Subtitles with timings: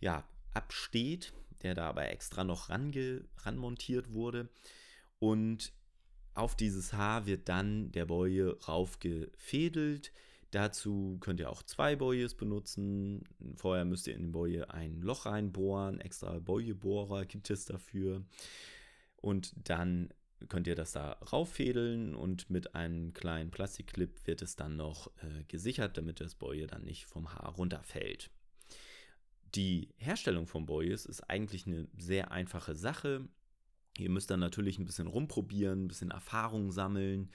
[0.00, 4.48] ja, absteht, der da aber extra noch range, ranmontiert wurde.
[5.18, 5.72] Und
[6.34, 10.12] auf dieses Haar wird dann der Boje raufgefädelt.
[10.52, 13.24] Dazu könnt ihr auch zwei Bojes benutzen.
[13.56, 15.98] Vorher müsst ihr in den Boje ein Loch reinbohren.
[15.98, 18.22] Extra Bojebohrer gibt es dafür.
[19.16, 20.12] Und dann
[20.50, 25.44] könnt ihr das da rauffädeln und mit einem kleinen Plastikclip wird es dann noch äh,
[25.48, 28.30] gesichert, damit das Boje dann nicht vom Haar runterfällt.
[29.54, 33.26] Die Herstellung von Bojes ist eigentlich eine sehr einfache Sache.
[33.96, 37.30] Ihr müsst dann natürlich ein bisschen rumprobieren, ein bisschen Erfahrung sammeln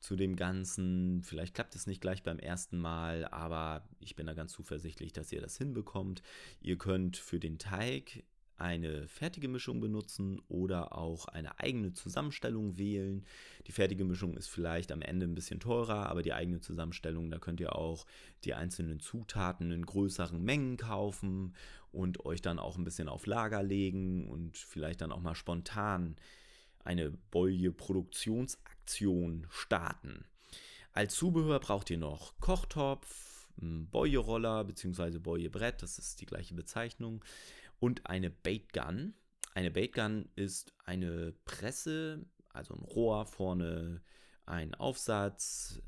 [0.00, 1.22] zu dem Ganzen.
[1.22, 5.32] Vielleicht klappt es nicht gleich beim ersten Mal, aber ich bin da ganz zuversichtlich, dass
[5.32, 6.22] ihr das hinbekommt.
[6.60, 8.24] Ihr könnt für den Teig
[8.58, 13.24] eine fertige Mischung benutzen oder auch eine eigene Zusammenstellung wählen.
[13.66, 17.38] Die fertige Mischung ist vielleicht am Ende ein bisschen teurer, aber die eigene Zusammenstellung, da
[17.38, 18.04] könnt ihr auch
[18.44, 21.54] die einzelnen Zutaten in größeren Mengen kaufen
[21.92, 26.16] und euch dann auch ein bisschen auf Lager legen und vielleicht dann auch mal spontan
[26.84, 27.12] eine
[28.88, 30.24] Boje-Produktionsaktion starten.
[30.92, 35.18] Als Zubehör braucht ihr noch Kochtopf, Boje-Roller bzw.
[35.18, 37.24] Boje-Brett, das ist die gleiche Bezeichnung,
[37.80, 39.14] und eine Baitgun.
[39.54, 44.00] Eine Baitgun ist eine Presse, also ein Rohr, vorne
[44.46, 45.80] ein Aufsatz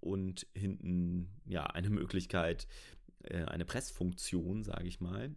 [0.00, 2.66] und hinten ja eine Möglichkeit,
[3.24, 5.34] äh, eine Pressfunktion, sage ich mal.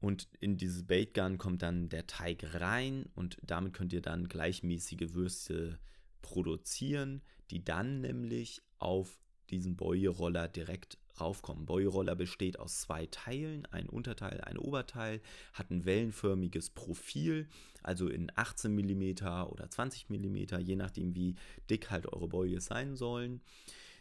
[0.00, 5.14] Und in dieses Baitgun kommt dann der Teig rein und damit könnt ihr dann gleichmäßige
[5.14, 5.78] Würste
[6.20, 9.18] produzieren, die dann nämlich auf
[9.50, 11.66] diesen Boje-Roller direkt raufkommen.
[11.66, 15.20] Boje-Roller besteht aus zwei Teilen, ein Unterteil, ein Oberteil,
[15.52, 17.48] hat ein wellenförmiges Profil,
[17.82, 21.36] also in 18 mm oder 20 mm, je nachdem wie
[21.70, 23.40] dick halt eure Boje sein sollen.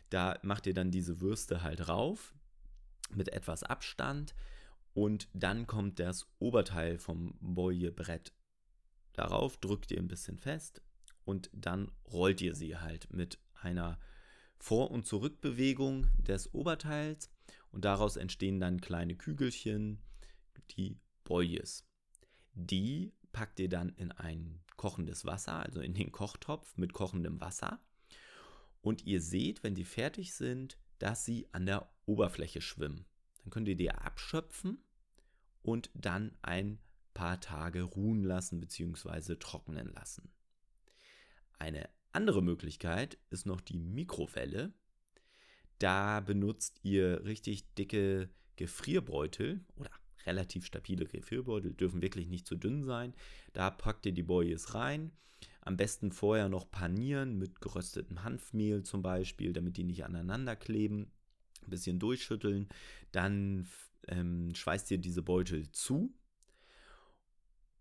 [0.10, 2.34] Da macht ihr dann diese Würste halt rauf
[3.14, 4.36] mit etwas Abstand
[4.96, 8.34] und dann kommt das Oberteil vom Boje-Brett
[9.12, 10.82] darauf, drückt ihr ein bisschen fest
[11.26, 14.00] und dann rollt ihr sie halt mit einer
[14.58, 17.30] Vor- und Zurückbewegung des Oberteils
[17.72, 20.02] und daraus entstehen dann kleine Kügelchen,
[20.72, 21.86] die Boyes.
[22.54, 27.82] Die packt ihr dann in ein kochendes Wasser, also in den Kochtopf mit kochendem Wasser.
[28.80, 33.06] Und ihr seht, wenn die fertig sind, dass sie an der Oberfläche schwimmen.
[33.40, 34.85] Dann könnt ihr die abschöpfen
[35.66, 36.78] und dann ein
[37.14, 39.36] paar Tage ruhen lassen bzw.
[39.36, 40.30] trocknen lassen.
[41.58, 44.74] Eine andere Möglichkeit ist noch die Mikrowelle.
[45.80, 49.90] Da benutzt ihr richtig dicke Gefrierbeutel oder
[50.26, 53.14] relativ stabile Gefrierbeutel, dürfen wirklich nicht zu dünn sein.
[53.54, 55.12] Da packt ihr die Boyes rein.
[55.62, 61.12] Am besten vorher noch panieren mit geröstetem Hanfmehl zum Beispiel, damit die nicht aneinander kleben.
[61.64, 62.70] Ein bisschen durchschütteln.
[63.12, 63.68] Dann
[64.08, 66.14] ähm, schweißt ihr diese Beutel zu.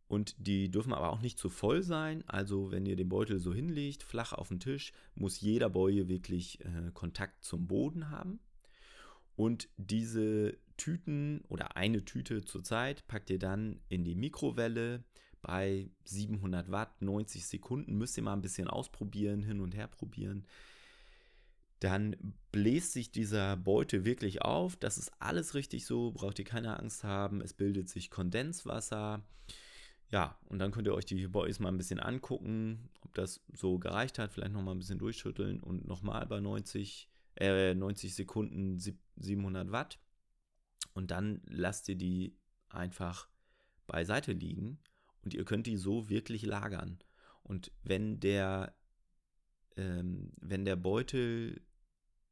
[0.06, 2.22] Und die dürfen aber auch nicht zu voll sein.
[2.28, 6.60] Also wenn ihr den Beutel so hinlegt, flach auf den Tisch, muss jeder Boje wirklich
[6.64, 8.38] äh, Kontakt zum Boden haben.
[9.34, 15.02] Und diese Tüten oder eine Tüte zur Zeit packt ihr dann in die Mikrowelle
[15.42, 17.96] bei 700 Watt, 90 Sekunden.
[17.96, 20.46] Müsst ihr mal ein bisschen ausprobieren, hin und her probieren
[21.84, 22.16] dann
[22.50, 24.74] bläst sich dieser Beutel wirklich auf.
[24.76, 27.42] Das ist alles richtig so, braucht ihr keine Angst haben.
[27.42, 29.22] Es bildet sich Kondenswasser.
[30.10, 33.78] Ja, und dann könnt ihr euch die Boys mal ein bisschen angucken, ob das so
[33.78, 34.32] gereicht hat.
[34.32, 38.78] Vielleicht nochmal ein bisschen durchschütteln und nochmal bei 90, äh, 90 Sekunden
[39.16, 39.98] 700 Watt.
[40.94, 42.34] Und dann lasst ihr die
[42.70, 43.28] einfach
[43.86, 44.78] beiseite liegen
[45.22, 46.98] und ihr könnt die so wirklich lagern.
[47.42, 48.74] Und wenn der
[49.76, 51.60] ähm, wenn der Beutel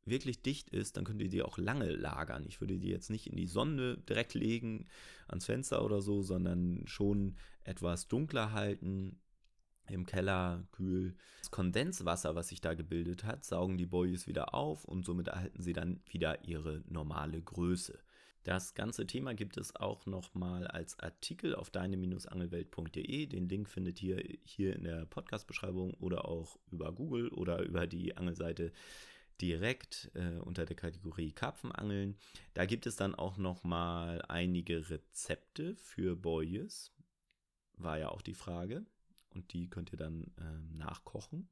[0.05, 2.45] wirklich dicht ist, dann könnt ihr die auch lange lagern.
[2.47, 4.87] Ich würde die jetzt nicht in die Sonne direkt legen,
[5.29, 9.21] ans Fenster oder so, sondern schon etwas dunkler halten,
[9.89, 11.15] im Keller kühl.
[11.41, 15.63] Das Kondenswasser, was sich da gebildet hat, saugen die Boyes wieder auf und somit erhalten
[15.63, 17.99] sie dann wieder ihre normale Größe.
[18.45, 23.27] Das ganze Thema gibt es auch nochmal als Artikel auf deine-angelwelt.de.
[23.27, 28.17] Den Link findet ihr hier in der Podcast-Beschreibung oder auch über Google oder über die
[28.17, 28.73] Angelseite
[29.41, 32.17] direkt äh, unter der Kategorie Karpfenangeln.
[32.55, 36.93] Da gibt es dann auch nochmal einige Rezepte für Boyes.
[37.75, 38.85] War ja auch die Frage.
[39.31, 41.49] Und die könnt ihr dann äh, nachkochen.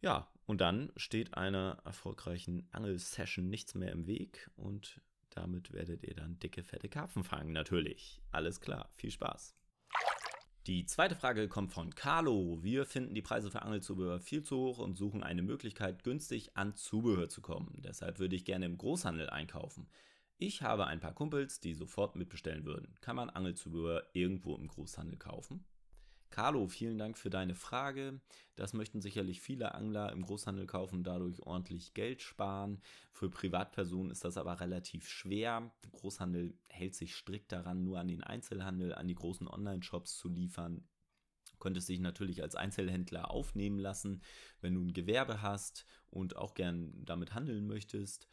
[0.00, 5.00] Ja, und dann steht einer erfolgreichen Angelsession nichts mehr im Weg und
[5.30, 8.20] damit werdet ihr dann dicke, fette Karpfen fangen, natürlich.
[8.32, 9.54] Alles klar, viel Spaß.
[10.66, 12.58] Die zweite Frage kommt von Carlo.
[12.62, 16.76] Wir finden die Preise für Angelzubehör viel zu hoch und suchen eine Möglichkeit, günstig an
[16.76, 17.80] Zubehör zu kommen.
[17.82, 19.88] Deshalb würde ich gerne im Großhandel einkaufen.
[20.36, 22.94] Ich habe ein paar Kumpels, die sofort mitbestellen würden.
[23.00, 25.64] Kann man Angelzubehör irgendwo im Großhandel kaufen?
[26.30, 28.20] Carlo, vielen Dank für deine Frage.
[28.54, 32.80] Das möchten sicherlich viele Angler im Großhandel kaufen, dadurch ordentlich Geld sparen.
[33.12, 35.72] Für Privatpersonen ist das aber relativ schwer.
[35.84, 40.28] Der Großhandel hält sich strikt daran, nur an den Einzelhandel, an die großen Online-Shops zu
[40.28, 40.86] liefern.
[41.58, 44.22] Könntest dich natürlich als Einzelhändler aufnehmen lassen,
[44.60, 48.28] wenn du ein Gewerbe hast und auch gern damit handeln möchtest.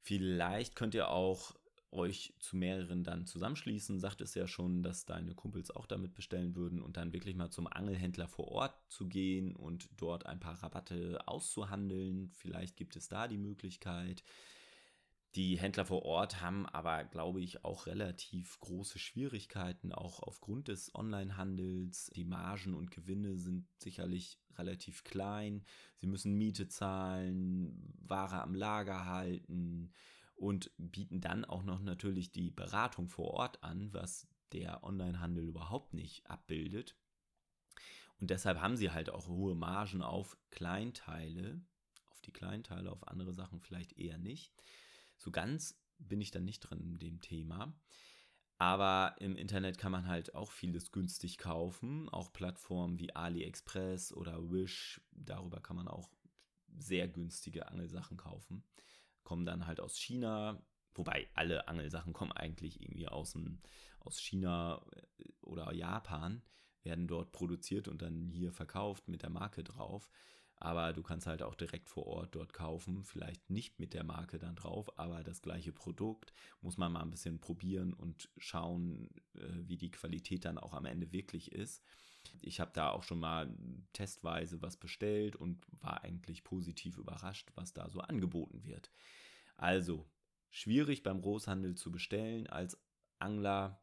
[0.00, 1.54] Vielleicht könnt ihr auch
[1.96, 3.98] euch zu mehreren dann zusammenschließen.
[3.98, 7.50] Sagt es ja schon, dass deine Kumpels auch damit bestellen würden und dann wirklich mal
[7.50, 12.30] zum Angelhändler vor Ort zu gehen und dort ein paar Rabatte auszuhandeln.
[12.34, 14.22] Vielleicht gibt es da die Möglichkeit.
[15.34, 20.94] Die Händler vor Ort haben aber, glaube ich, auch relativ große Schwierigkeiten, auch aufgrund des
[20.94, 22.10] Onlinehandels.
[22.16, 25.62] Die Margen und Gewinne sind sicherlich relativ klein.
[25.96, 29.92] Sie müssen Miete zahlen, Ware am Lager halten
[30.36, 35.94] und bieten dann auch noch natürlich die Beratung vor Ort an, was der Onlinehandel überhaupt
[35.94, 36.94] nicht abbildet.
[38.20, 41.60] Und deshalb haben sie halt auch hohe Margen auf Kleinteile,
[42.10, 44.54] auf die Kleinteile, auf andere Sachen vielleicht eher nicht.
[45.16, 47.74] So ganz bin ich dann nicht drin in dem Thema.
[48.58, 52.08] Aber im Internet kann man halt auch vieles günstig kaufen.
[52.08, 56.10] Auch Plattformen wie AliExpress oder Wish, darüber kann man auch
[56.78, 58.64] sehr günstige Angelsachen kaufen
[59.26, 60.62] kommen dann halt aus China,
[60.94, 63.60] wobei alle Angelsachen kommen eigentlich irgendwie aus, dem,
[64.00, 64.80] aus China
[65.18, 66.42] äh, oder Japan,
[66.82, 70.08] werden dort produziert und dann hier verkauft mit der Marke drauf.
[70.58, 74.38] Aber du kannst halt auch direkt vor Ort dort kaufen, vielleicht nicht mit der Marke
[74.38, 76.32] dann drauf, aber das gleiche Produkt
[76.62, 80.86] muss man mal ein bisschen probieren und schauen, äh, wie die Qualität dann auch am
[80.86, 81.82] Ende wirklich ist.
[82.42, 83.54] Ich habe da auch schon mal
[83.92, 88.90] testweise was bestellt und war eigentlich positiv überrascht, was da so angeboten wird.
[89.56, 90.06] Also,
[90.50, 92.78] schwierig beim Großhandel zu bestellen als
[93.18, 93.80] Angler.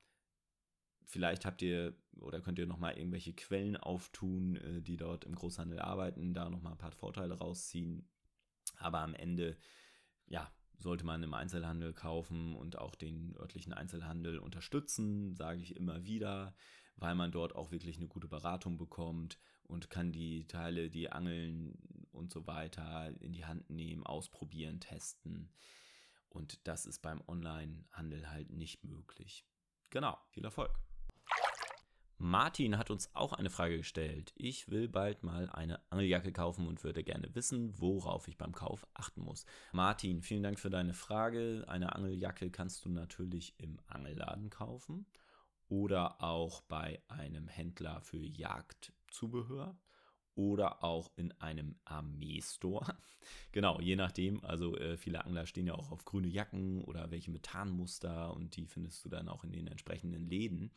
[1.06, 5.80] Vielleicht habt ihr oder könnt ihr nochmal irgendwelche Quellen auftun, äh, die dort im Großhandel
[5.80, 8.08] arbeiten, da nochmal ein paar Vorteile rausziehen.
[8.78, 9.58] Aber am Ende,
[10.28, 16.06] ja, sollte man im Einzelhandel kaufen und auch den örtlichen Einzelhandel unterstützen, sage ich immer
[16.06, 16.56] wieder
[16.98, 21.78] weil man dort auch wirklich eine gute Beratung bekommt und kann die Teile, die Angeln
[22.12, 25.52] und so weiter in die Hand nehmen, ausprobieren, testen.
[26.30, 29.46] Und das ist beim Online-Handel halt nicht möglich.
[29.90, 30.72] Genau, viel Erfolg.
[32.18, 34.32] Martin hat uns auch eine Frage gestellt.
[34.36, 38.88] Ich will bald mal eine Angeljacke kaufen und würde gerne wissen, worauf ich beim Kauf
[38.94, 39.46] achten muss.
[39.74, 41.66] Martin, vielen Dank für deine Frage.
[41.68, 45.06] Eine Angeljacke kannst du natürlich im Angelladen kaufen
[45.74, 49.76] oder auch bei einem Händler für Jagdzubehör
[50.36, 52.96] oder auch in einem Armeestore.
[53.52, 54.46] genau, je nachdem.
[54.46, 58.68] Also äh, viele Angler stehen ja auch auf grüne Jacken oder welche Methanmuster und die
[58.68, 60.70] findest du dann auch in den entsprechenden Läden.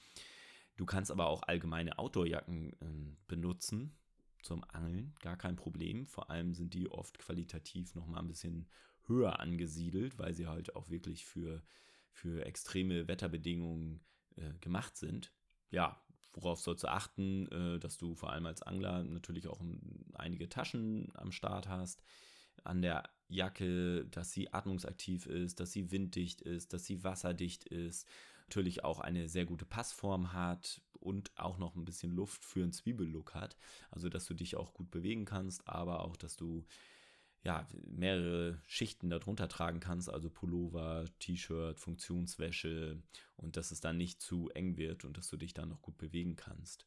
[0.79, 3.99] Du kannst aber auch allgemeine Outdoorjacken äh, benutzen
[4.41, 6.07] zum Angeln, gar kein Problem.
[6.07, 8.67] Vor allem sind die oft qualitativ nochmal ein bisschen
[9.09, 11.63] höher angesiedelt, weil sie halt auch wirklich für,
[12.13, 14.01] für extreme Wetterbedingungen
[14.37, 15.33] äh, gemacht sind.
[15.71, 16.01] Ja,
[16.33, 19.61] worauf sollst du achten, äh, dass du vor allem als Angler natürlich auch
[20.15, 22.03] einige Taschen am Start hast.
[22.65, 28.09] An der Jacke, dass sie atmungsaktiv ist, dass sie winddicht ist, dass sie wasserdicht ist,
[28.47, 32.73] natürlich auch eine sehr gute Passform hat und auch noch ein bisschen Luft für einen
[32.73, 33.57] Zwiebellook hat.
[33.91, 36.65] Also, dass du dich auch gut bewegen kannst, aber auch, dass du
[37.47, 43.01] ja, mehrere Schichten darunter tragen kannst, also Pullover, T-Shirt, Funktionswäsche
[43.37, 45.97] und dass es dann nicht zu eng wird und dass du dich dann noch gut
[45.97, 46.87] bewegen kannst.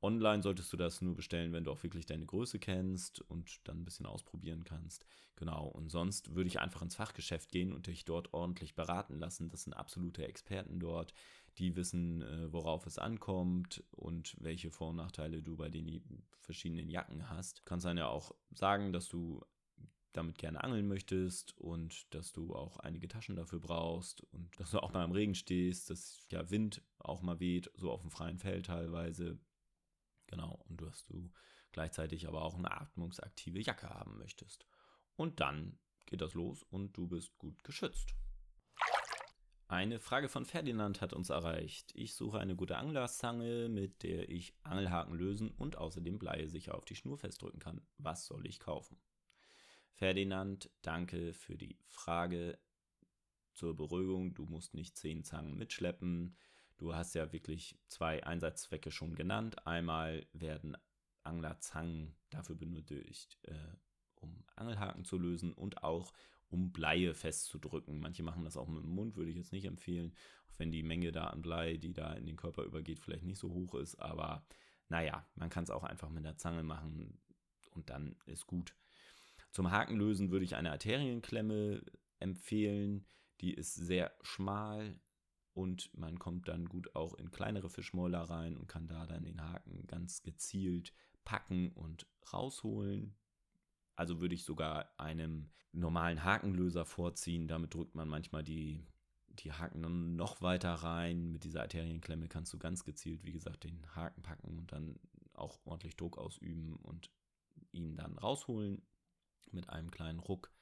[0.00, 3.80] Online solltest du das nur bestellen, wenn du auch wirklich deine Größe kennst und dann
[3.80, 5.04] ein bisschen ausprobieren kannst.
[5.36, 5.66] Genau.
[5.66, 9.50] Und sonst würde ich einfach ins Fachgeschäft gehen und dich dort ordentlich beraten lassen.
[9.50, 11.12] Das sind absolute Experten dort,
[11.58, 16.88] die wissen, äh, worauf es ankommt und welche Vor- und Nachteile du bei den verschiedenen
[16.88, 17.58] Jacken hast.
[17.58, 19.44] Du kannst dann ja auch sagen, dass du
[20.18, 24.80] damit gerne angeln möchtest und dass du auch einige Taschen dafür brauchst und dass du
[24.80, 28.38] auch mal im Regen stehst, dass ja Wind auch mal weht, so auf dem freien
[28.38, 29.38] Feld teilweise.
[30.26, 31.30] Genau, und dass du
[31.72, 34.66] gleichzeitig aber auch eine atmungsaktive Jacke haben möchtest.
[35.16, 38.14] Und dann geht das los und du bist gut geschützt.
[39.70, 41.92] Eine Frage von Ferdinand hat uns erreicht.
[41.94, 46.86] Ich suche eine gute Anglerzange, mit der ich Angelhaken lösen und außerdem Bleie sicher auf
[46.86, 47.82] die Schnur festdrücken kann.
[47.98, 48.98] Was soll ich kaufen?
[49.98, 52.56] Ferdinand, danke für die Frage.
[53.52, 56.36] Zur Beruhigung, du musst nicht zehn Zangen mitschleppen.
[56.76, 59.66] Du hast ja wirklich zwei Einsatzzwecke schon genannt.
[59.66, 60.76] Einmal werden
[61.24, 63.74] Anglerzangen dafür benötigt, äh,
[64.14, 66.12] um Angelhaken zu lösen und auch
[66.48, 67.98] um Bleie festzudrücken.
[67.98, 70.14] Manche machen das auch mit dem Mund, würde ich jetzt nicht empfehlen,
[70.48, 73.40] auch wenn die Menge da an Blei, die da in den Körper übergeht, vielleicht nicht
[73.40, 73.96] so hoch ist.
[73.96, 74.46] Aber
[74.88, 77.18] naja, man kann es auch einfach mit der Zange machen
[77.72, 78.76] und dann ist gut.
[79.50, 81.82] Zum Hakenlösen würde ich eine Arterienklemme
[82.20, 83.06] empfehlen.
[83.40, 85.00] Die ist sehr schmal,
[85.58, 89.42] und man kommt dann gut auch in kleinere Fischmäuler rein und kann da dann den
[89.42, 93.16] Haken ganz gezielt packen und rausholen.
[93.96, 97.48] Also würde ich sogar einem normalen Hakenlöser vorziehen.
[97.48, 98.86] Damit drückt man manchmal die,
[99.30, 101.32] die Haken noch weiter rein.
[101.32, 105.00] Mit dieser Arterienklemme kannst du ganz gezielt, wie gesagt, den Haken packen und dann
[105.32, 107.10] auch ordentlich Druck ausüben und
[107.72, 108.80] ihn dann rausholen
[109.52, 110.52] mit einem kleinen Ruck.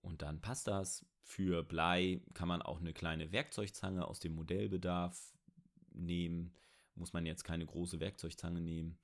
[0.00, 1.04] Und dann passt das.
[1.22, 5.36] Für Blei kann man auch eine kleine Werkzeugzange aus dem Modellbedarf
[5.92, 6.54] nehmen.
[6.94, 8.98] Muss man jetzt keine große Werkzeugzange nehmen.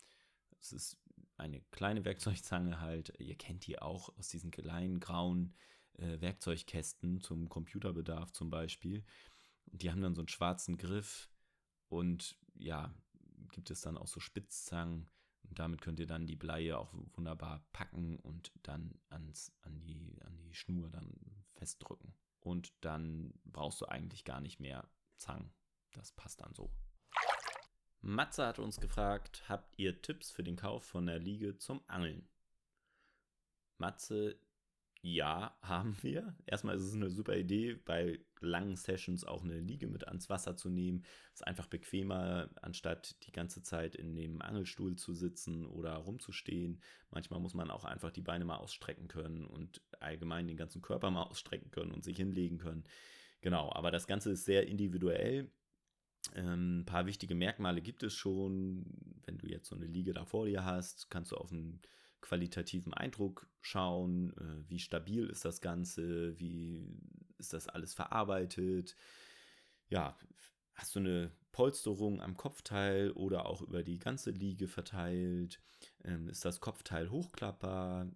[0.61, 0.99] Es ist
[1.37, 3.13] eine kleine Werkzeugzange halt.
[3.19, 5.55] Ihr kennt die auch aus diesen kleinen grauen
[5.99, 9.05] äh, Werkzeugkästen zum Computerbedarf zum Beispiel.
[9.67, 11.29] Die haben dann so einen schwarzen Griff
[11.89, 12.95] und ja,
[13.53, 15.09] gibt es dann auch so Spitzzangen.
[15.55, 20.37] Damit könnt ihr dann die Bleie auch wunderbar packen und dann ans, an, die, an
[20.39, 21.13] die Schnur dann
[21.55, 22.15] festdrücken.
[22.41, 25.53] Und dann brauchst du eigentlich gar nicht mehr Zangen.
[25.93, 26.71] Das passt dann so.
[28.01, 32.29] Matze hat uns gefragt, habt ihr Tipps für den Kauf von der Liege zum Angeln?
[33.79, 34.39] Matze,
[35.05, 36.35] ja, haben wir.
[36.47, 40.57] Erstmal ist es eine super Idee, bei langen Sessions auch eine Liege mit ans Wasser
[40.57, 41.05] zu nehmen.
[41.35, 46.81] Ist einfach bequemer, anstatt die ganze Zeit in dem Angelstuhl zu sitzen oder rumzustehen.
[47.11, 51.11] Manchmal muss man auch einfach die Beine mal ausstrecken können und allgemein den ganzen Körper
[51.11, 52.85] mal ausstrecken können und sich hinlegen können.
[53.43, 55.51] Genau, aber das Ganze ist sehr individuell.
[56.35, 58.87] Ähm, ein paar wichtige Merkmale gibt es schon.
[59.27, 61.83] Wenn du jetzt so eine Liege da vor dir hast, kannst du auf einen
[62.25, 66.99] qualitativen Eindruck schauen, äh, wie stabil ist das Ganze, wie
[67.39, 68.97] ist das alles verarbeitet.
[69.89, 70.17] Ja,
[70.73, 75.61] hast du eine Polsterung am Kopfteil oder auch über die ganze Liege verteilt?
[76.03, 78.11] Ähm, ist das Kopfteil hochklappbar?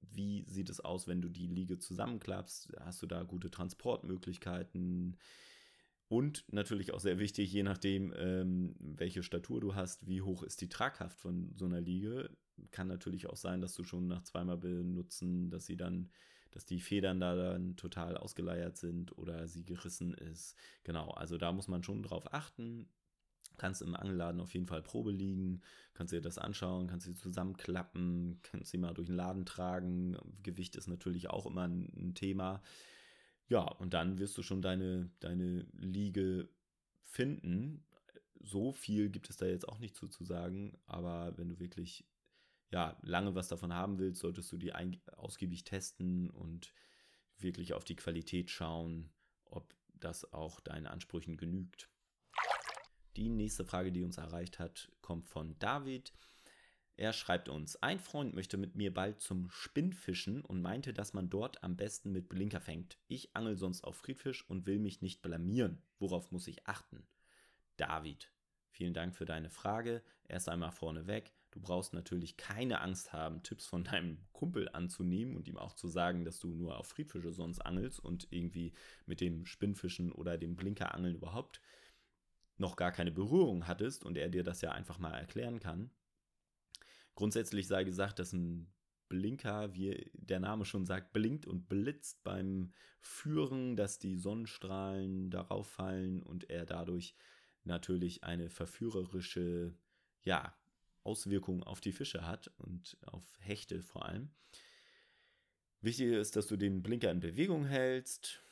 [0.00, 2.72] Wie sieht es aus, wenn du die Liege zusammenklappst?
[2.80, 5.18] Hast du da gute Transportmöglichkeiten?
[6.08, 10.60] Und natürlich auch sehr wichtig, je nachdem, ähm, welche Statur du hast, wie hoch ist
[10.62, 12.30] die Tragkraft von so einer Liege.
[12.70, 16.10] Kann natürlich auch sein, dass du schon nach zweimal benutzen, dass sie dann,
[16.50, 20.56] dass die Federn da dann total ausgeleiert sind oder sie gerissen ist.
[20.82, 22.88] Genau, also da muss man schon drauf achten.
[23.58, 25.60] Kannst im Angelladen auf jeden Fall Probe liegen,
[25.92, 30.16] kannst dir das anschauen, kannst sie zusammenklappen, kannst sie mal durch den Laden tragen.
[30.42, 32.62] Gewicht ist natürlich auch immer ein, ein Thema.
[33.48, 36.48] Ja, und dann wirst du schon deine, deine Liege
[37.04, 37.84] finden.
[38.40, 42.06] So viel gibt es da jetzt auch nicht zu, zu sagen, aber wenn du wirklich
[42.70, 44.72] ja, lange was davon haben willst, solltest du die
[45.16, 46.74] ausgiebig testen und
[47.38, 49.10] wirklich auf die Qualität schauen,
[49.44, 51.88] ob das auch deinen Ansprüchen genügt.
[53.16, 56.12] Die nächste Frage, die uns erreicht hat, kommt von David.
[56.98, 61.30] Er schreibt uns, ein Freund möchte mit mir bald zum Spinnfischen und meinte, dass man
[61.30, 62.98] dort am besten mit Blinker fängt.
[63.06, 65.80] Ich angel sonst auf Friedfisch und will mich nicht blamieren.
[66.00, 67.06] Worauf muss ich achten?
[67.76, 68.32] David,
[68.72, 70.02] vielen Dank für deine Frage.
[70.26, 71.32] Erst einmal vorneweg.
[71.52, 75.86] Du brauchst natürlich keine Angst haben, Tipps von deinem Kumpel anzunehmen und ihm auch zu
[75.86, 78.72] sagen, dass du nur auf Friedfische sonst angelst und irgendwie
[79.06, 81.60] mit dem Spinnfischen oder dem Blinkerangeln überhaupt
[82.56, 85.92] noch gar keine Berührung hattest und er dir das ja einfach mal erklären kann.
[87.18, 88.70] Grundsätzlich sei gesagt, dass ein
[89.08, 92.70] Blinker, wie der Name schon sagt, blinkt und blitzt beim
[93.00, 97.16] Führen, dass die Sonnenstrahlen darauf fallen und er dadurch
[97.64, 99.74] natürlich eine verführerische
[100.22, 100.54] ja,
[101.02, 104.30] Auswirkungen auf die Fische hat und auf Hechte vor allem.
[105.80, 108.44] Wichtig ist, dass du den Blinker in Bewegung hältst.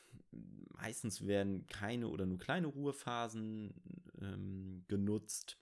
[0.73, 3.73] Meistens werden keine oder nur kleine Ruhephasen
[4.21, 5.57] ähm, genutzt.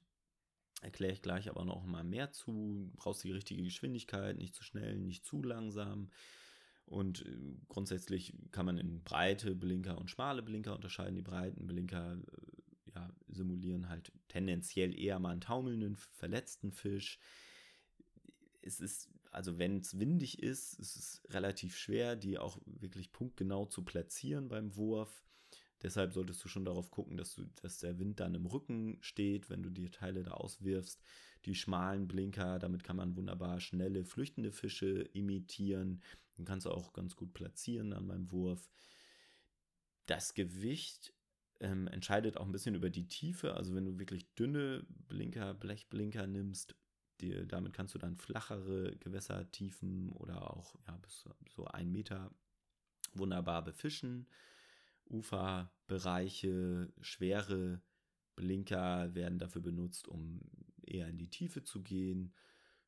[0.86, 2.92] Erkläre ich gleich aber noch mal mehr zu.
[2.92, 6.12] Du brauchst die richtige Geschwindigkeit, nicht zu schnell, nicht zu langsam.
[6.86, 11.16] Und äh, grundsätzlich kann man in breite Blinker und schmale Blinker unterscheiden.
[11.16, 17.18] Die breiten Blinker äh, ja, simulieren halt tendenziell eher mal einen taumelnden, verletzten Fisch.
[18.62, 23.66] Es ist, also wenn es windig ist, ist es relativ schwer, die auch wirklich punktgenau
[23.66, 25.25] zu platzieren beim Wurf.
[25.86, 29.52] Deshalb solltest du schon darauf gucken, dass, du, dass der Wind dann im Rücken steht,
[29.52, 31.00] wenn du die Teile da auswirfst.
[31.46, 36.02] Die schmalen Blinker, damit kann man wunderbar schnelle, flüchtende Fische imitieren.
[36.40, 38.68] Den kannst du auch ganz gut platzieren an meinem Wurf.
[40.08, 41.14] Das Gewicht
[41.60, 43.54] ähm, entscheidet auch ein bisschen über die Tiefe.
[43.54, 46.76] Also wenn du wirklich dünne Blinker, Blechblinker nimmst,
[47.22, 51.26] die, damit kannst du dann flachere Gewässertiefen oder auch ja, bis
[51.56, 52.32] so ein Meter
[53.14, 54.26] wunderbar befischen.
[55.10, 57.82] Uferbereiche, schwere
[58.36, 60.42] Blinker werden dafür benutzt, um
[60.86, 62.34] eher in die Tiefe zu gehen.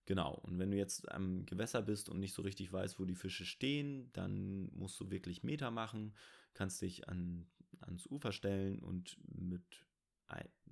[0.06, 3.16] Genau, und wenn du jetzt am Gewässer bist und nicht so richtig weißt, wo die
[3.16, 6.14] Fische stehen, dann musst du wirklich Meter machen,
[6.54, 7.48] kannst dich an,
[7.82, 9.86] ans Ufer stellen und mit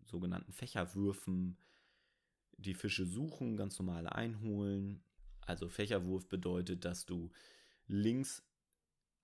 [0.06, 1.58] sogenannten Fächerwürfen
[2.58, 5.04] die Fische suchen, ganz normal einholen.
[5.42, 7.32] Also Fächerwurf bedeutet, dass du
[7.88, 8.44] links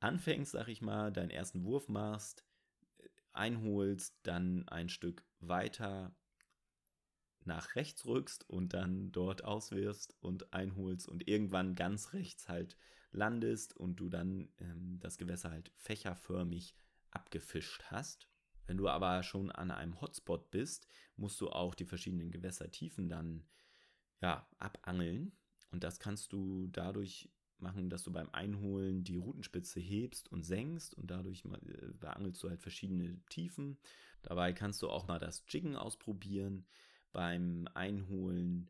[0.02, 2.46] anfängst, sag ich mal, deinen ersten Wurf machst,
[3.34, 6.16] einholst, dann ein Stück weiter
[7.44, 12.78] nach rechts rückst und dann dort auswirfst und einholst und irgendwann ganz rechts halt
[13.12, 16.76] landest und du dann ähm, das Gewässer halt fächerförmig
[17.10, 18.28] abgefischt hast.
[18.68, 23.44] Wenn du aber schon an einem Hotspot bist, musst du auch die verschiedenen Gewässertiefen dann
[24.22, 25.36] ja, abangeln.
[25.72, 27.30] Und das kannst du dadurch
[27.62, 32.50] machen, dass du beim Einholen die Routenspitze hebst und senkst und dadurch äh, beangelst du
[32.50, 33.78] halt verschiedene Tiefen.
[34.22, 36.66] Dabei kannst du auch mal das Jiggen ausprobieren.
[37.12, 38.70] Beim Einholen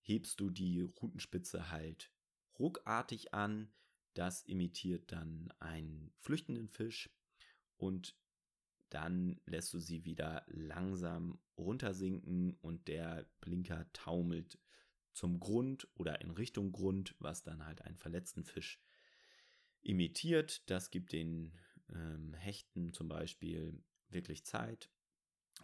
[0.00, 2.10] hebst du die Routenspitze halt
[2.58, 3.70] ruckartig an.
[4.14, 7.10] Das imitiert dann einen flüchtenden Fisch
[7.76, 8.16] und
[8.90, 14.58] dann lässt du sie wieder langsam runtersinken und der Blinker taumelt
[15.18, 18.80] zum Grund oder in Richtung Grund, was dann halt einen verletzten Fisch
[19.82, 20.70] imitiert.
[20.70, 21.52] Das gibt den
[21.92, 24.88] ähm, Hechten zum Beispiel wirklich Zeit,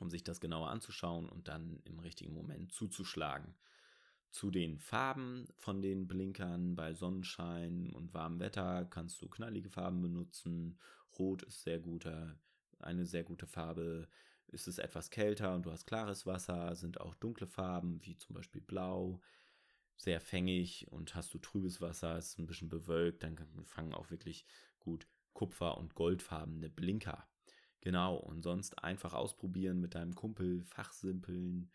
[0.00, 3.54] um sich das genauer anzuschauen und dann im richtigen Moment zuzuschlagen.
[4.32, 10.02] Zu den Farben von den Blinkern bei Sonnenschein und warmem Wetter kannst du knallige Farben
[10.02, 10.80] benutzen.
[11.16, 12.36] Rot ist sehr guter,
[12.80, 14.08] eine sehr gute Farbe.
[14.48, 18.34] Ist es etwas kälter und du hast klares Wasser, sind auch dunkle Farben wie zum
[18.34, 19.20] Beispiel Blau
[19.96, 24.46] sehr fängig und hast du trübes Wasser, ist ein bisschen bewölkt, dann fangen auch wirklich
[24.78, 27.26] gut Kupfer- und Goldfarbene Blinker.
[27.80, 31.70] Genau, und sonst einfach ausprobieren mit deinem Kumpel, fachsimpeln,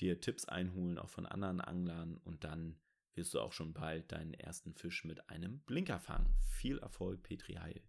[0.00, 2.78] dir Tipps einholen, auch von anderen Anglern und dann
[3.14, 6.34] wirst du auch schon bald deinen ersten Fisch mit einem Blinker fangen.
[6.50, 7.82] Viel Erfolg, Petri Heil.